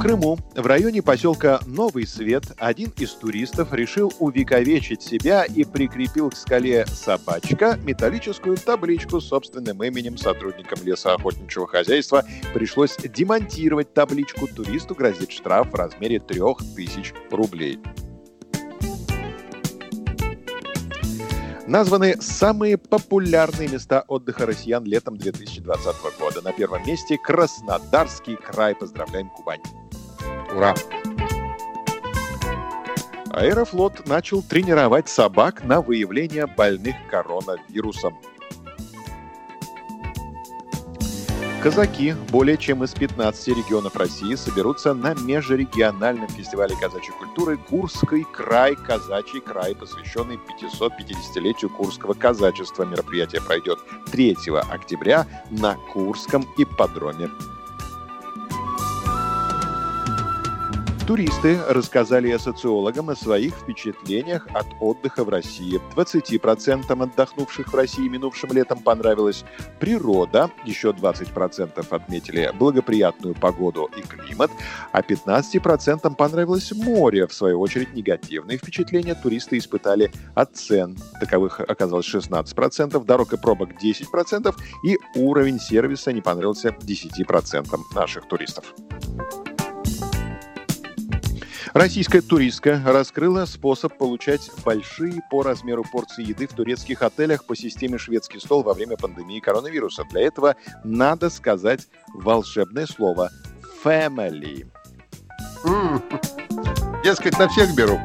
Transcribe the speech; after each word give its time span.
Крыму, 0.00 0.38
в 0.54 0.66
районе 0.66 1.02
поселка 1.02 1.60
Новый 1.66 2.06
Свет, 2.06 2.44
один 2.56 2.90
из 2.96 3.10
туристов 3.10 3.74
решил 3.74 4.10
увековечить 4.18 5.02
себя 5.02 5.44
и 5.44 5.62
прикрепил 5.62 6.30
к 6.30 6.36
скале 6.36 6.86
собачка 6.86 7.78
металлическую 7.84 8.56
табличку 8.56 9.20
с 9.20 9.28
собственным 9.28 9.84
именем 9.84 10.16
сотрудникам 10.16 10.78
лесоохотничьего 10.82 11.66
хозяйства. 11.66 12.24
Пришлось 12.54 12.96
демонтировать 12.96 13.92
табличку. 13.92 14.46
Туристу 14.46 14.94
грозит 14.94 15.32
штраф 15.32 15.70
в 15.70 15.74
размере 15.74 16.18
3000 16.18 17.12
рублей. 17.30 17.78
Названы 21.66 22.16
самые 22.22 22.78
популярные 22.78 23.68
места 23.68 24.04
отдыха 24.08 24.46
россиян 24.46 24.82
летом 24.82 25.18
2020 25.18 25.96
года. 26.18 26.40
На 26.40 26.52
первом 26.52 26.86
месте 26.86 27.18
Краснодарский 27.22 28.36
край. 28.36 28.74
Поздравляем 28.74 29.28
Кубань. 29.28 29.60
Ура! 30.54 30.74
Аэрофлот 33.32 34.06
начал 34.06 34.42
тренировать 34.42 35.08
собак 35.08 35.62
на 35.64 35.80
выявление 35.80 36.46
больных 36.46 36.96
коронавирусом. 37.08 38.16
Казаки 41.62 42.14
более 42.30 42.56
чем 42.56 42.82
из 42.84 42.92
15 42.94 43.48
регионов 43.48 43.94
России 43.94 44.34
соберутся 44.34 44.94
на 44.94 45.12
межрегиональном 45.14 46.28
фестивале 46.28 46.74
казачьей 46.74 47.12
культуры 47.18 47.58
«Курский 47.58 48.24
край. 48.24 48.74
Казачий 48.74 49.40
край», 49.40 49.74
посвященный 49.74 50.40
550-летию 50.62 51.70
курского 51.70 52.14
казачества. 52.14 52.84
Мероприятие 52.84 53.42
пройдет 53.42 53.78
3 54.10 54.36
октября 54.70 55.26
на 55.50 55.74
Курском 55.92 56.46
ипподроме 56.56 57.28
Туристы 61.10 61.58
рассказали 61.68 62.28
социологам 62.38 63.10
о 63.10 63.16
своих 63.16 63.56
впечатлениях 63.56 64.46
от 64.54 64.66
отдыха 64.78 65.24
в 65.24 65.28
России. 65.28 65.80
20% 65.96 67.02
отдохнувших 67.02 67.72
в 67.72 67.74
России 67.74 68.06
минувшим 68.06 68.52
летом 68.52 68.78
понравилась 68.78 69.44
природа, 69.80 70.52
еще 70.64 70.90
20% 70.90 71.84
отметили 71.90 72.52
благоприятную 72.56 73.34
погоду 73.34 73.90
и 73.96 74.02
климат, 74.02 74.52
а 74.92 75.00
15% 75.00 76.14
понравилось 76.14 76.70
море. 76.70 77.26
В 77.26 77.34
свою 77.34 77.58
очередь 77.58 77.92
негативные 77.92 78.58
впечатления 78.58 79.16
туристы 79.16 79.58
испытали 79.58 80.12
от 80.36 80.56
цен. 80.56 80.96
Таковых 81.18 81.58
оказалось 81.58 82.06
16%, 82.06 83.04
дорог 83.04 83.32
и 83.32 83.36
пробок 83.36 83.70
10% 83.82 84.54
и 84.84 84.96
уровень 85.16 85.58
сервиса 85.58 86.12
не 86.12 86.20
понравился 86.20 86.68
10% 86.68 87.66
наших 87.96 88.28
туристов. 88.28 88.72
Российская 91.72 92.20
туристка 92.20 92.82
раскрыла 92.84 93.44
способ 93.44 93.96
получать 93.96 94.50
большие 94.64 95.22
по 95.30 95.42
размеру 95.42 95.84
порции 95.84 96.26
еды 96.26 96.48
в 96.48 96.52
турецких 96.52 97.02
отелях 97.02 97.44
по 97.44 97.54
системе 97.54 97.96
«Шведский 97.96 98.40
стол» 98.40 98.62
во 98.62 98.74
время 98.74 98.96
пандемии 98.96 99.38
коронавируса. 99.38 100.04
Для 100.10 100.22
этого 100.22 100.56
надо 100.82 101.30
сказать 101.30 101.86
волшебное 102.12 102.86
слово 102.86 103.30
«family». 103.84 104.66
Mm. 105.64 107.02
Дескать, 107.04 107.38
на 107.38 107.48
всех 107.48 107.74
беру 107.74 108.00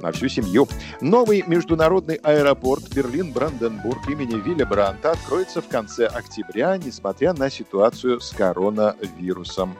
на 0.00 0.12
всю 0.12 0.28
семью. 0.28 0.66
Новый 1.02 1.44
международный 1.46 2.14
аэропорт 2.14 2.84
Берлин-Бранденбург 2.94 4.08
имени 4.08 4.40
Вилля 4.40 4.64
Бранта 4.64 5.12
откроется 5.12 5.60
в 5.60 5.68
конце 5.68 6.06
октября, 6.06 6.78
несмотря 6.78 7.34
на 7.34 7.50
ситуацию 7.50 8.20
с 8.20 8.30
коронавирусом. 8.30 9.76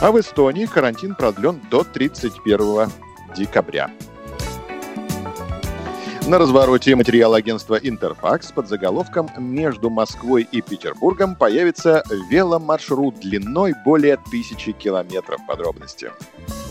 А 0.00 0.10
в 0.12 0.18
Эстонии 0.18 0.64
карантин 0.64 1.14
продлен 1.14 1.60
до 1.70 1.84
31 1.84 2.90
декабря. 3.36 3.90
На 6.26 6.38
развороте 6.38 6.96
материал 6.96 7.34
агентства 7.34 7.74
«Интерфакс» 7.74 8.50
под 8.50 8.66
заголовком 8.66 9.28
«Между 9.36 9.90
Москвой 9.90 10.48
и 10.50 10.62
Петербургом 10.62 11.36
появится 11.36 12.02
веломаршрут 12.30 13.20
длиной 13.20 13.74
более 13.84 14.16
тысячи 14.30 14.72
километров». 14.72 15.40
Подробности. 15.46 16.10
В 16.46 16.69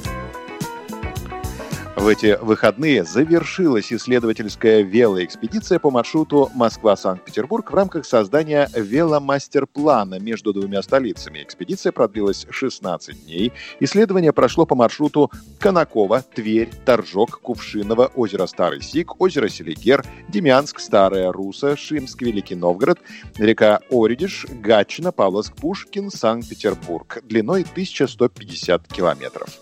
эти 2.10 2.38
выходные 2.42 3.04
завершилась 3.04 3.94
исследовательская 3.94 4.82
велоэкспедиция 4.82 5.80
по 5.80 5.92
маршруту 5.92 6.50
Москва-Санкт-Петербург 6.56 7.72
в 7.72 7.76
рамках 7.76 8.06
создания 8.06 8.70
веломастер-плана 8.76 10.20
между 10.20 10.52
двумя 10.52 10.82
столицами. 10.82 11.44
Экспедиция 11.44 11.92
продлилась 11.92 12.48
16 12.50 13.26
дней. 13.26 13.54
Исследование 13.80 14.34
прошло 14.34 14.66
по 14.66 14.76
маршруту 14.76 15.32
Конаково, 15.60 16.24
Тверь, 16.34 16.70
Торжок, 16.86 17.40
Кувшиново, 17.42 18.12
озеро 18.16 18.48
Старый 18.48 18.82
Сик, 18.82 19.22
озеро 19.22 19.48
Селигер, 19.48 20.04
Демянск, 20.28 20.80
Старая 20.80 21.32
Руса, 21.32 21.78
Шимск, 21.78 22.22
Великий 22.22 22.56
Новгород, 22.56 23.00
река 23.38 23.82
Оридиш, 23.90 24.48
Гатчина, 24.50 25.12
Павловск, 25.12 25.56
Пушкин, 25.56 26.10
Санкт-Петербург 26.10 27.20
длиной 27.24 27.62
1150 27.62 28.88
километров. 28.88 29.60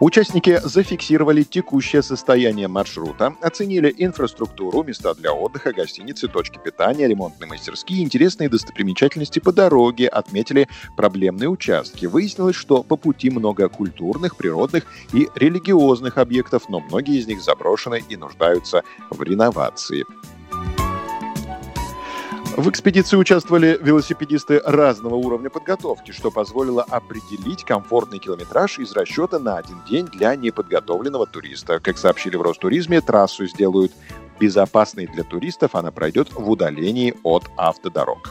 Участники 0.00 0.58
зафиксировали 0.64 1.42
текущее 1.42 2.02
состояние 2.02 2.68
маршрута, 2.68 3.34
оценили 3.42 3.94
инфраструктуру, 3.98 4.82
места 4.82 5.12
для 5.12 5.34
отдыха, 5.34 5.74
гостиницы, 5.74 6.26
точки 6.26 6.58
питания, 6.58 7.06
ремонтные 7.06 7.46
мастерские, 7.46 8.02
интересные 8.02 8.48
достопримечательности 8.48 9.40
по 9.40 9.52
дороге, 9.52 10.08
отметили 10.08 10.68
проблемные 10.96 11.50
участки. 11.50 12.06
Выяснилось, 12.06 12.56
что 12.56 12.82
по 12.82 12.96
пути 12.96 13.28
много 13.28 13.68
культурных, 13.68 14.36
природных 14.36 14.86
и 15.12 15.28
религиозных 15.34 16.16
объектов, 16.16 16.70
но 16.70 16.80
многие 16.80 17.18
из 17.18 17.26
них 17.26 17.42
заброшены 17.42 18.02
и 18.08 18.16
нуждаются 18.16 18.84
в 19.10 19.22
реновации. 19.22 20.06
В 22.60 22.68
экспедиции 22.68 23.16
участвовали 23.16 23.78
велосипедисты 23.80 24.60
разного 24.62 25.14
уровня 25.14 25.48
подготовки, 25.48 26.10
что 26.10 26.30
позволило 26.30 26.82
определить 26.82 27.64
комфортный 27.64 28.18
километраж 28.18 28.78
из 28.78 28.92
расчета 28.92 29.38
на 29.38 29.56
один 29.56 29.78
день 29.88 30.04
для 30.04 30.36
неподготовленного 30.36 31.26
туриста. 31.26 31.80
Как 31.80 31.96
сообщили 31.96 32.36
в 32.36 32.42
Ростуризме, 32.42 33.00
трассу 33.00 33.46
сделают 33.46 33.92
безопасной 34.38 35.06
для 35.06 35.24
туристов, 35.24 35.74
она 35.74 35.90
пройдет 35.90 36.34
в 36.34 36.50
удалении 36.50 37.14
от 37.22 37.44
автодорог. 37.56 38.30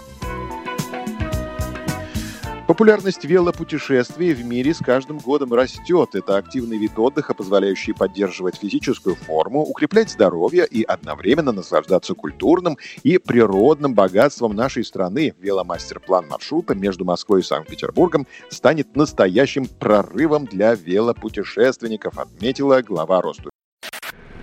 Популярность 2.70 3.26
велопутешествий 3.26 4.32
в 4.32 4.46
мире 4.46 4.76
с 4.76 4.78
каждым 4.78 5.18
годом 5.18 5.52
растет. 5.56 6.14
Это 6.14 6.38
активный 6.38 6.78
вид 6.78 7.00
отдыха, 7.00 7.34
позволяющий 7.34 7.94
поддерживать 7.94 8.58
физическую 8.58 9.16
форму, 9.16 9.62
укреплять 9.62 10.12
здоровье 10.12 10.68
и 10.68 10.84
одновременно 10.84 11.52
наслаждаться 11.52 12.14
культурным 12.14 12.78
и 13.02 13.18
природным 13.18 13.96
богатством 13.96 14.56
нашей 14.56 14.86
страны. 14.86 15.34
Веломастер-план 15.40 16.28
маршрута 16.28 16.76
между 16.76 17.06
Москвой 17.06 17.40
и 17.40 17.44
Санкт-Петербургом 17.44 18.28
станет 18.50 18.96
настоящим 18.96 19.66
прорывом 19.66 20.46
для 20.46 20.76
велопутешественников, 20.76 22.20
отметила 22.20 22.84
глава 22.84 23.20
Росту. 23.20 23.50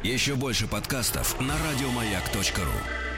Еще 0.02 0.34
больше 0.34 0.67
подкастов 0.67 1.40
на 1.40 1.55
радиомаяк.ру 1.70 3.16